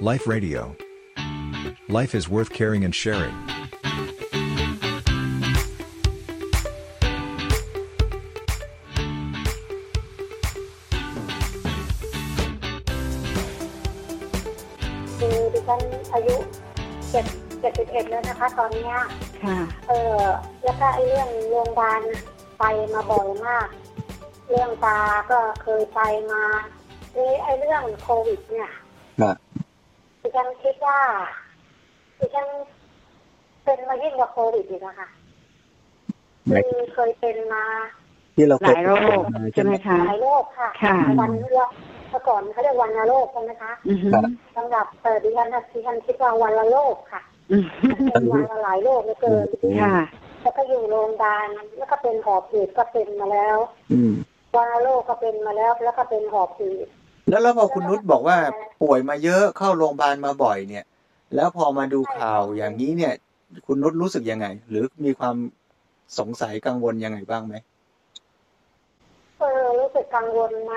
[0.00, 0.76] Life Radio.
[1.88, 3.34] Life is worth caring and sharing.
[15.18, 15.80] คือดิฉัน
[16.14, 16.36] อายุ
[17.10, 17.24] เจ็ด
[17.60, 18.94] เจ็ดสิบเอ็ดแล้วนะคะ ตอนเนี้ย
[19.44, 20.20] ค่ะ เออ
[20.62, 22.00] แล้วก็ไอ้เรื่องโรงพยาบาล
[22.58, 23.66] ไปมาบ่อยมาก
[24.48, 24.98] เรื่องตา
[25.30, 26.42] ก็เคยไปมา
[27.16, 28.70] นี่ไอ้เรื่องโควิดเนี่ย
[29.20, 29.36] ครับ
[30.26, 30.98] ดิฉันคิดว่า
[32.18, 32.46] ดิฉัน
[33.64, 35.08] เป็นมายิ่งกว่าโควิดอีกนะคะ
[36.46, 37.64] หมายคือเคยเป็นมา
[38.36, 39.22] ที่เราหลายโรค
[39.54, 41.68] ใช่ไหมคะหลายโรคค่ะค่ะวันเรื่อง
[42.10, 44.08] เมื่อก่อนเขาเรียกวันละโรคใช่ไหมคะอือฮึ
[44.56, 47.64] สำหรับเออดิฉันน่ะดิฉันคิดว่าวันละโรคค่ะอืม
[48.12, 49.46] เป็นวันละหลายโรคเหลือเกิน
[49.82, 49.96] ค่ะ
[50.42, 51.46] แล้วก็อยู่โรงพยาบาล
[51.78, 53.58] แล้วก็เป็นหอบหืดก็เป็นมาแล้ว
[53.92, 54.12] อืม
[54.56, 56.88] วาโรคก็เป็นมาแล้ว แล้วก็เป็นหอบหืด
[57.28, 58.36] แล้วแล้วพอคุณนุชบอกว่า
[58.82, 60.84] ป่วยมาเยอะเข้าโรงพยาบาลมาบ่อยเนี่ย
[61.34, 63.14] แล้วพอมาดูข่าวอย่างนี้เนี่ย
[63.66, 65.36] คุณนุชรู้สึกยังไง หรือมีความ
[66.18, 67.54] สงสัยกังวลยังไงบ้างไหม
[69.38, 70.74] เออรู้สึกกังวลไหม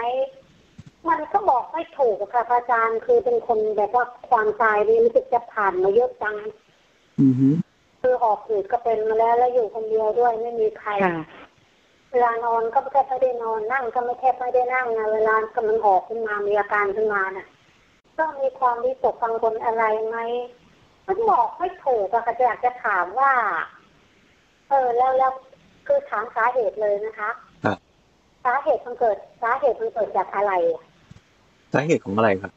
[1.09, 6.35] มันก็บอกไม่ถูกอะค่ะพระอาจารย์คือเป็นคนแบบว่าความตายนี่รู้สึกจะผ่านมาเยอะจัง
[7.21, 7.49] อือฮึ
[8.01, 11.25] คือหอบหืดก็เป็นมาแล้วแล้วอยู่คนเดียวด้วยไม่มีใครค่ะ
[12.11, 17.47] เวลานอนก็แทบไม่ได้นอนนั่งก็ไม่แทบไม่ได้นั่งนะเวลาก็มันออกขึ้นมามีอาการขึ้นมาน่ะ
[18.17, 20.17] ก็มีความวิตกกังวลอะไรไหม
[21.07, 23.31] มันบอกไม่ถูกอะค่ะจะอยากจะถามว่า
[24.69, 25.31] เออแล้วแล้ว
[25.87, 27.29] คือถามสาเหตุเลยนะคะ
[27.65, 27.77] ครับ
[28.45, 30.83] สาเหตุมันเกิด สาเหตุมันเกิดจากอะไรอะ
[31.73, 32.51] สาเหตุของอะไรครับ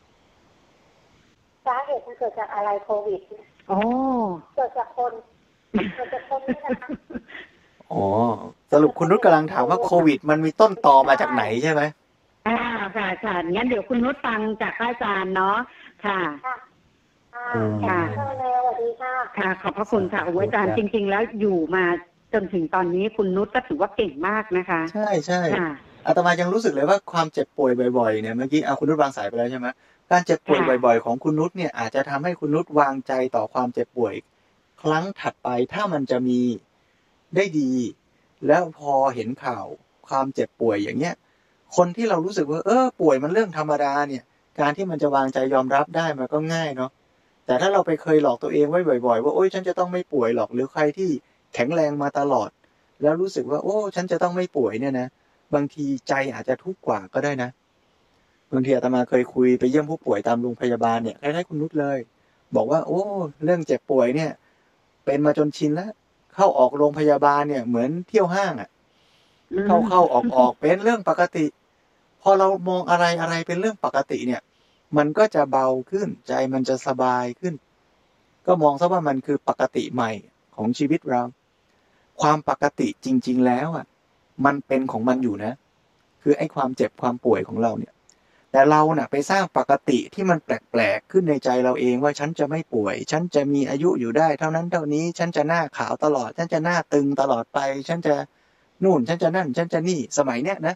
[1.67, 3.79] สาเหตุมันเกิดจากอะไรโควิดเนี่ยโอ้
[4.57, 5.13] เกิดจากคน
[5.97, 6.89] เกิดจากคนนี่นะคะ
[7.93, 8.05] อ๋อ
[8.73, 11.83] สรุปคุณนุชกำลังถามว่าโควิด มันมีต้นตอมาจากไหนใช่ไหม
[12.49, 12.59] อ่า
[12.97, 15.57] ค่ะค่ะงั้นเดี๋ยวคุณนุชฟังจากพระอาจารย์เนาะ
[16.05, 16.57] ค่ะค่ะ
[17.35, 18.27] อ่าค่ะค่ะ
[18.59, 21.85] สวัสดีค่ะค่ะ ขอบพระคุณค่ะโอ้ยอาจารย์จริง ๆ แล้วอยู่มา
[22.35, 25.71] จนถึงตอนนี้คุณนุชก็ถือว่าเก่งมากนะคะ ใช่ใช่ค่ะ
[26.07, 29.67] อาตมายังรู้สึกเลยว่าความเจ็บป่วยบ่อยๆเนี่ยเมื่อกี้เอาคุณนุชวางสายไปแล้วใช่ไหม
[30.11, 34.15] การเจ็บป่วยค่ะบ่อย ๆ ของคุณนุชเนี่ยอาจจะทำให้คุณนุชวางใจต่อความเจ็บป่วย
[34.83, 36.41] ครั้งถัดไปถ้ามันจะมี
[37.37, 37.71] ได้ดี
[38.47, 39.67] แล้วพอเห็นข่าว
[40.09, 41.15] ความเจ็บป่วยอย่างเงี้ย
[41.77, 44.23] คนที่เรารู้สึกว่า เออป่วยมันเรื่องธรรมดาเนี่ย
[44.61, 46.91] การที่มันจะวางใจยอมรับได้มันก็ง่ายเนาะ
[47.47, 51.11] แต่ถ้าเราไปเคยหลอกตัวเองไว้บ่อย ๆ ว่าโอ้ยฉันจะต้องไม่ป่วยหรอกหรือใครที่
[51.55, 52.51] แข็งแรงมาตลอด
[53.03, 55.09] แล้วรู้สึกว่า โอ้ ฉันจะต้องไม่ป่วยเนี่ยนะ
[55.55, 57.51] บางทีใจอาจจะทุกข์กว่าก็ได้นะ
[58.53, 61.99] บางทีอาตมาเคยคุยไปเยี่ยมผู้ป่วยตามโรงพยาบาลเนี่ยคล้ายๆคุณนุชเลย
[62.57, 63.01] บอกว่า โอ้
[63.45, 64.31] เรื่องเจ็บป่วยเนี่ย
[65.05, 65.91] เป็นมาจนชินแล้ว
[66.35, 68.71] เข้าออกโรงพยาบาลเนี่ย เหมือนเที่ยวห้างอะ่ะ
[69.67, 71.47] เข้าเข้าออกออกเป็นเรื่องปกติ
[72.23, 74.43] พอเรามองอะไรอะไรเป็นเรื่องปกติเนี่ย
[74.97, 77.55] มันก็จะเบาขึ้นใจมันจะสบายขึ้น
[78.47, 80.11] ก็มองซะว่ามันคือปกติใหม่
[80.57, 81.23] ของชีวิตเรา
[82.21, 83.87] ความปกติจริง ๆ แล้วอะ
[84.45, 85.53] มันเป็นของมันอยู่นะ
[86.23, 87.93] คือไอ้ความเจ็บความป่วยของเราเนี่ย
[88.53, 97.59] แต่เราเน่ะไปสร้างปกติที่มันแปลกๆขึ้นในใจเราเองว่าฉันจะไม่ป่วย ฉันจะมีอายุอยู่ได้ เท่านั้นเท่านี้ฉันจะหน้าขาวตลอด ฉันจะหน้าตึงตลอดไป
[97.89, 98.15] ฉันจะ
[98.85, 100.75] นู่น ฉันจะนั่น ฉันจะนี่สมัยเนี้ยนะ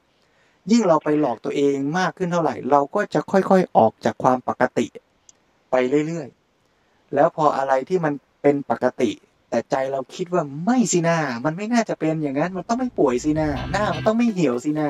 [0.71, 4.87] ยิ่งเราไปหลอกตัวเองมากขึ้นเท่าไหร่ เราก็จะค่อยๆออกจากความปกติ
[5.71, 5.75] ไป
[6.07, 8.13] เรื่อยๆ แล้วพออะไรที่มัน
[8.43, 9.11] เป็นปกติ
[9.51, 14.89] แต่ใจเราคิดว่าไม่สินามันไม่น่าจะเป็นอย่างนั้นมันต้องไม่ป่วยสินาหน้ามันต้องไม่เหี่ยวสินา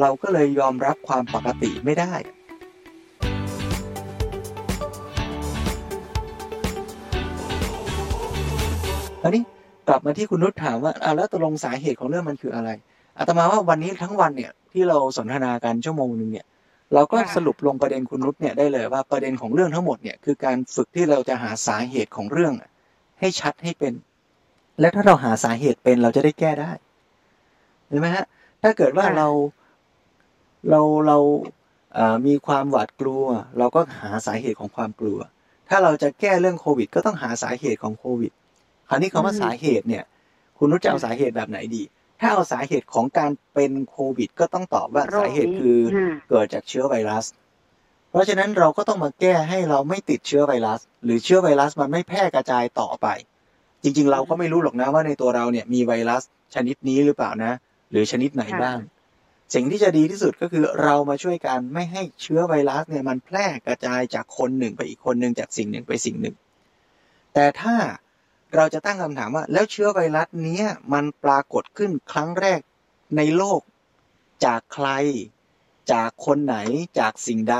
[0.00, 2.12] เราก็เลยยอมรับความปกติไม่ได้
[9.22, 9.42] อันนี้
[9.88, 12.70] กลับมาที่คุณนุชถามว่าเอาแล้วตกลงสาเหตุของเรื่องมันคืออะไร
[13.18, 16.46] อาตมาว่าวันนี้ทั้งวันเนี่ยที่เราสนทนากันชั่วโมงหนึ่งเนี่ย
[16.94, 22.70] เราก็ค่ะสรุปลงประเด็นคุณนุชเนี่ยได้เลยว่าประเด็นของเรื่องทั้งหมดเนี่ยคือการฝึกที่เราจะหาสาเหตุของเรื่องอะ
[23.20, 23.94] ให้ชัดให้เป็น
[24.80, 26.72] และถ้าเราหาสาเหตุเป็นเราจะได้แก้ได้
[27.86, 28.24] เห็นไหมฮะ
[28.62, 29.28] ถ้าเกิดว่าค่ะเรา
[30.70, 31.18] เราเรา
[31.94, 33.24] เอ่อมีความหวาดกลัว
[33.58, 35.18] เราก็หาสาเหตุของความกลัว
[35.68, 38.32] ถ้าเราจะแก้เรื่องโควิด ก็ต้องหาสาเหตุของโควิด
[38.88, 40.04] คราวนี้คำว่าสาเหตุเนี่ย
[40.58, 41.82] คุณนุชจะเอาสาเหตุแบบไหนดี
[42.20, 47.24] ถ้าเอาสาเหตุของการเป็นโควิด ก็ต้องตอบว่าโรคนี้สาเหตุคือค่ะเกิดจากเชื้อไวรัส
[48.10, 53.06] เพราะฉะนั้นเราก็ต้องมาแก้ให้เราไม่ติดเชื้อไวรัส หรือเชื้อไวรัสมันไม่แพร่กระจายต่อไป
[53.82, 56.22] จริง ๆ เราก็ไม่รู้หรอกนะว่าในตัวเราเนี่ยมีไวรัส
[56.54, 57.52] ชนิดนี้หรือเปล่านะ
[57.90, 58.78] หรือชนิดไหนค่ะบ้าง
[59.54, 66.36] สิ่งที่จะดีที่สุดก็คือเรามาช่วยกันไม่ให้เชื้อไวรัสเนี่ยมันแพร่กระจายจากคนหนึ่งไปอีกคนหนึ่งจากสิ่งหนึ่งไปสิ่งหนึ่ง
[67.34, 67.76] แต่ถ้า
[68.54, 72.60] เราจะตั้งคำถามว่า แล้วเชื้อไวรัสเนี้ยมันปรากฏขึ้นครั้งแรก
[73.16, 73.60] ในโลก
[74.44, 74.88] จากใคร
[75.92, 76.56] จากคนไหน
[76.98, 77.56] จากสิ่งใด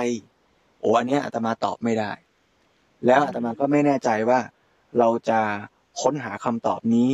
[0.81, 2.13] โอ้อันเนี้ยอาตมาตอบไม่ได้
[3.07, 4.41] แล้วอาตมาก็ไม่แน่ใจว่า
[4.99, 5.41] เราจะ
[6.01, 7.11] ค้นหาคำตอบนี้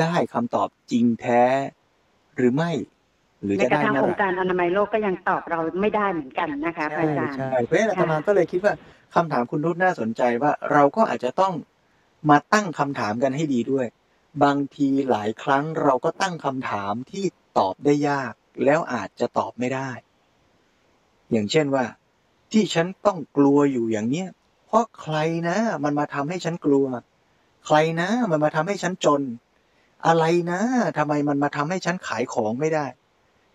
[0.00, 1.42] ได้คำตอบจริงแท้
[2.36, 2.70] หรือไม่
[3.44, 8.74] หรือในจะกระได้ทั่งเมื่ออไหงร่ค์การอนามัยโลกก็ยังตอบเราไม่ได้เหมือนกันนะคะพระใช่อาจารย์ ใช่เพราะฉะนั้นอาตมาค่ะก็เลยคิดว่า
[9.14, 11.54] คำถามคุณนุชน่าสนใจว่าเราก็อาจจะต้อง
[12.30, 13.86] มาตั้งคำถามกันให้ดีด้วย
[14.44, 17.24] บางทีหลายครั้งเราก็ตั้งคำถามที่
[17.58, 18.32] ตอบได้ยาก
[18.64, 19.90] แล้วอาจจะตอบไม่ได้
[21.32, 21.84] อย่างเช่นว่า
[22.52, 24.28] ที่ฉันต้องกลัวอยู่อย่างเนี้ย
[24.66, 25.16] เพราะใคร
[25.48, 26.86] นะมันมาทำให้ฉันกลัว
[27.66, 29.22] ใครนะมันมาทำให้ฉันจน
[30.06, 30.60] อะไรนะ
[30.98, 32.86] ทำไมมันมาทำให้ฉันขายของไม่ได้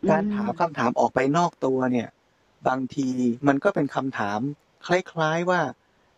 [0.10, 2.10] การถามคำถามออกไปนอกตัวเนี่ย
[2.68, 3.10] บางที
[3.48, 4.40] มันก็เป็นคำถาม
[4.88, 5.62] คล้ายๆว่า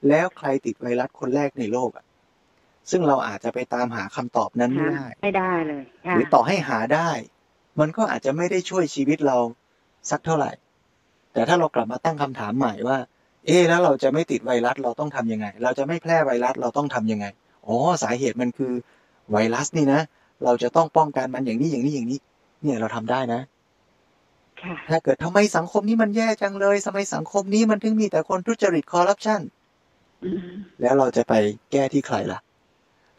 [0.09, 2.05] แล้วใครติดไวรัสคนแรกในโลกอะ
[2.91, 5.83] ซึ่งเราอาจจะไปตามหาคำตอบนั้นไม่ได้ไม่ได้เลย
[6.15, 7.09] หรือต่อให้หาได้
[7.79, 9.37] มันก็อาจจะไม่ได้ช่วยชีวิตเรา
[10.11, 10.51] สักเท่าไหร่
[11.33, 12.97] แต่ถ้าเรากลับมาตั้งคำถามใหม่ว่า
[13.45, 17.25] เอ๊ะแล้วเราจะไม่ติดไวรัสเราต้องทำยังไง เราจะไม่แพร่ไวรัสเราต้องทำยังไง
[17.67, 18.73] อ๋อสาเหตุมันคือ
[19.31, 20.01] ไวรัสนี่นะ
[20.43, 22.19] เราจะต้องป้องกันมันอย่างนี้อย่างนี้อย่างนี้
[22.63, 23.52] เนี่ยเราทำได้นะค่ะ
[24.89, 29.41] ถ้าเกิดทำไมสังคมนี้มันแย่จังเลยทำไมสังคมนี้มันถึงมีแต่คนทุจริตคอร์รัปชัน
[30.23, 30.51] อืม
[30.81, 31.33] แล้วเราจะไป
[31.71, 32.39] แก้ที่ใครล่ะ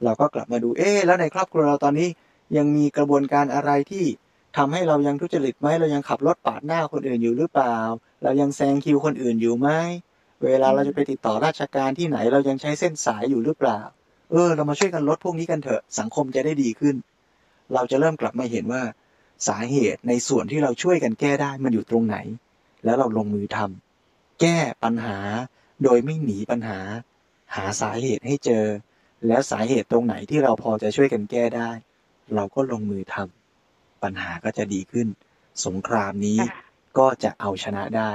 [0.04, 2.08] เราก็กลับมาดูเอ๊ะแล้วในครอบครัวเราตอนนี้
[2.56, 4.04] ยังมีกระบวนการอะไรที่
[4.56, 7.76] ทำให้เรายังทุจริตไหมเรายังขับรถปาดหน้าคนอื่นอยู่หรือเปล่า
[8.22, 9.68] เรายังแซงคิวคนอื่นอยู่ไหม
[10.44, 13.80] เวลาเราจะไปติดต่อราชการที่ไหนเรายังใช้เส้นสายอยู่หรือเปล่า
[14.30, 16.96] เออ เรามาช่วยกันลดพวกนี้กันเถอะสังคมจะได้ดีขึ้น
[17.74, 18.82] เราจะเริ่มกลับมาเห็นว่า
[19.48, 22.16] สาเหตุในส่วนที่เราช่วยกันแก้ได้มันอยู่ตรงไหน
[22.84, 25.18] แล้วเราลงมือทำแก้ปัญหา
[25.84, 26.80] โดยไม่หนีปัญหา
[27.54, 28.64] หาสาเหตุให้เจอ
[29.26, 31.70] แล้วสาเหตุตรงไหนที่เราพอจะช่วยกันแก้ได้
[32.34, 35.08] เราก็ลงมือทำปัญหาก็จะดีขึ้น
[35.64, 36.64] สงครามนี้ค่ะ
[36.98, 38.12] ก็จะเอาชนะได้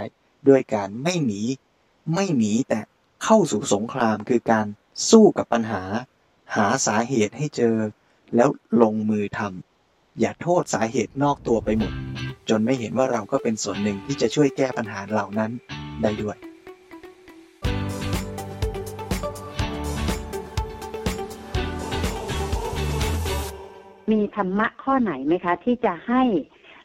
[0.47, 1.41] ด้วยการไม่หนี
[2.13, 2.79] ไม่หนีแต่
[3.23, 4.65] เข้าสู่สงครามคือการ
[5.09, 5.83] สู้กับปัญหา
[6.55, 7.75] หาสาเหตุให้เจอ
[8.35, 8.49] แล้ว
[8.81, 9.68] ลงมือทำ
[10.19, 11.93] อย่าโทษสาเหตุนอกตัวไปหมด
[12.49, 15.51] จนไม่เห็นว่าเราก็เป็นส่วนหนึ่งที่จะช่วยแก้ปัญหาเหล่านั้น
[16.01, 16.37] ได้ด้วย
[24.11, 26.23] มีธรรมะข้อไหนไหมคะ ที่จะให้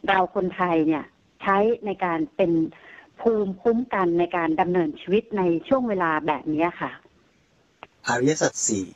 [0.08, 1.04] เราคนไทยเนี่ย
[1.42, 2.52] ใช้ในการเป็น
[3.20, 6.90] ภูมิคุ้มกันในการดำเนินชีวิตในช่วงเวลาแบบนี้ค่ะ
[8.06, 8.86] อริยสัจสี่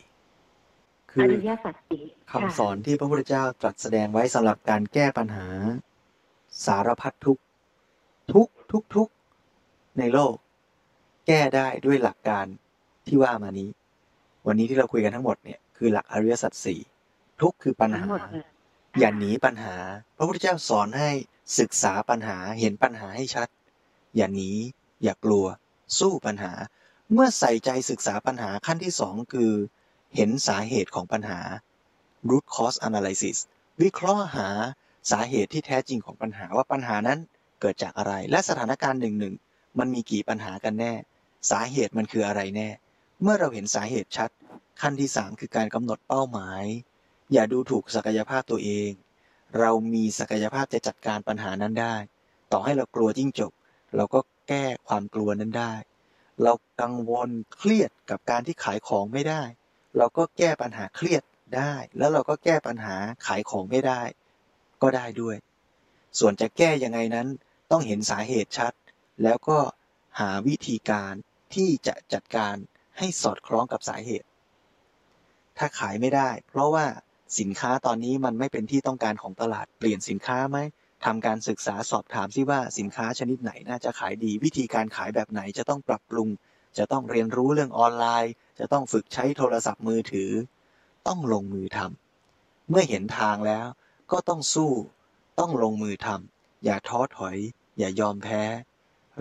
[1.19, 5.47] คืออริยสัจสี่คำสอนที่พระพุทธเจ้าตรัสแสดงไว้สำหรับการแก้ปัญหา
[6.67, 7.43] สารพัดทุกข์
[8.33, 9.13] ทุกข์ทุกข์ทุกข์
[9.99, 10.35] ในโลก
[11.27, 12.47] แก้ได้ด้วยหลักการ
[13.07, 13.71] ที่ว่ามานี้
[14.47, 16.81] วันนี้ที่เราคุยกันทั้งหมดเนี่ยคือหลักอริยสัจสี่
[17.41, 18.45] ทุกข์คือปัญทั้หางหมดเลย
[18.99, 19.77] อย่าหนีปัญหา
[20.17, 21.11] พระพุทธเจ้าสอนให้
[21.59, 23.49] ศึกษาปัญหาเห็นปัญหาให้ชัด
[24.17, 24.51] อย่าหนี
[25.03, 25.47] อย่ากลัว
[25.99, 26.53] สู้ปัญหา
[27.13, 29.53] เมื่อใส่ใจศึกษาปัญหาขั้นที่สองคือ
[30.17, 31.41] เห็นสาเหตุของปัญหา
[32.29, 33.39] root cause analysis
[33.83, 34.49] วิเคราะห์หา
[35.11, 37.19] สาเหตุที่แท้จริงของปัญหาว่าปัญหานั้น
[37.61, 39.35] เกิดจากอะไร และสถานการณ์หนึ่งหนึ่ง
[39.79, 40.93] มันมีกี่ปัญหากันแน่
[41.51, 42.69] สาเหตุมันคืออะไรแน่
[43.23, 44.31] เมื่อเราเห็นสาเหตุชัด
[44.81, 46.65] ขั้นที่สามคือการกำหนดเป้าหมาย
[47.33, 48.91] อย่าดูถูกศักยภาพตัวเอง
[49.59, 51.97] เรามีศักยภาพจะจัดการปัญหานั้นได้
[52.53, 53.53] ต่อให้เรากลัวจิ้งจก
[53.97, 55.73] เราก็แก้ความกลัวนั้นได้
[56.43, 59.43] เรากังวลเครียดกับการที่ขายของไม่ได้
[59.97, 61.23] เราก็แก้ปัญหาเครียด
[61.57, 64.03] ได้ แล้วเราก็แก้ปัญหาขายของไม่ได้
[64.83, 65.37] ก็ได้ด้วย
[66.19, 67.29] ส่วนจะแก้ยังไงนั้น
[67.71, 68.73] ต้องเห็นสาเหตุชัด
[69.23, 69.59] แล้วก็
[70.21, 71.15] หาวิธีการ
[71.55, 72.57] ที่จะจัดการ
[72.99, 74.29] ให้สอดคล้องกับสาเหตุ
[75.59, 76.87] ถ้าขายไม่ได้ เพราะว่า
[77.39, 80.59] สินค้าตอนนี้มันไม่เป็นที่ต้องการของตลาดเปลี่ยนสินค้าไหม
[81.05, 86.29] ทำการศึกษาสอบถามซิว่าสินค้าชนิดไหนน่าจะขายดี วิธีการขายแบบไหนจะต้องปรับปรุง
[86.79, 90.31] จะต้องเรียนรู้เรื่องออนไลน์ จะต้องฝึกใช้โทรศัพท์มือถือ
[91.07, 93.67] ต้องลงมือทำเมื่อเห็นทางแล้ว
[94.13, 94.73] ก็ต้องสู้
[95.39, 97.37] ต้องลงมือทำอย่าท้อถอย
[97.79, 98.43] อย่ายอมแพ้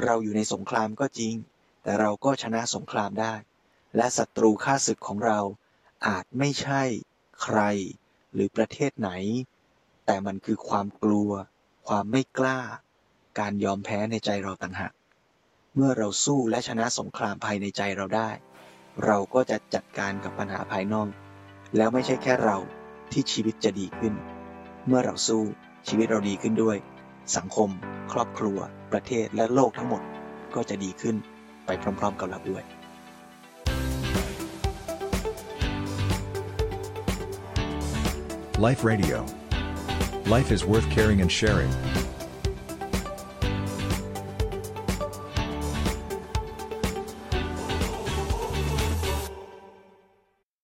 [0.04, 1.36] เราอยู่ในสงครามก็จริง
[1.84, 3.34] แต่เราก็ชนะสงครามได้
[3.96, 5.40] และศัตรูข้าศึกของเรา
[6.08, 6.84] อาจไม่ใช่
[7.42, 7.60] ใคร
[8.34, 9.10] หรือประเทศไหน
[10.06, 11.32] แต่มันคือความกลัว
[11.88, 12.60] ความไม่กล้า
[13.40, 14.94] การยอมแพ้ในใจเราต่างหาก
[15.80, 18.30] เมื่อเราสู้และชนะสงครามภายในใจเราได้
[19.06, 21.10] เราก็จะจัดการกับปัญหาภายนอก
[21.78, 22.58] แล้วไม่ใช่แค่เรา
[23.12, 24.14] ที่ชีวิตจะดีขึ้น
[24.88, 25.44] เมื่อเราสู้
[25.88, 26.78] ชีวิตเราดีขึ้นด้วย
[27.38, 27.70] สังคม
[28.12, 28.58] ครอบครัว
[28.92, 30.02] ประเทศและโลกทั้งหมด
[30.56, 31.16] ก็จะดีขึ้น
[31.66, 32.64] ไปพร้อมๆกับเราด้วย
[38.68, 39.18] Life Radio.
[40.36, 41.72] Life is worth caring and sharing.